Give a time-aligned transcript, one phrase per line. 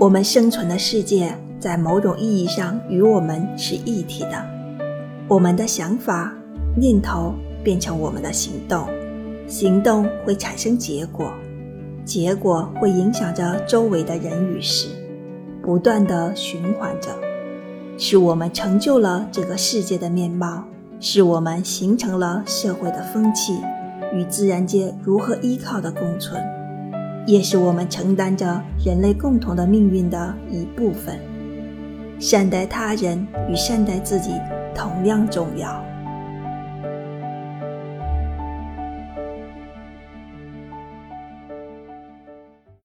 [0.00, 4.42] 我们生存的世界在某种意义上与我们是一体的。
[5.28, 6.32] 我们的想法、
[6.74, 8.88] 念头变成我们的行动，
[9.46, 11.30] 行动会产生结果，
[12.02, 14.88] 结果会影响着周围的人与事，
[15.62, 17.10] 不断的循环着，
[17.98, 20.64] 是我们成就了这个世界的面貌，
[20.98, 23.58] 是我们形成了社会的风气
[24.14, 26.42] 与自然界如何依靠的共存。
[27.26, 31.18] 也是我们承担着人类共同的命运的一部分。
[32.18, 34.32] 善待他人与善待自己
[34.74, 35.89] 同样重要。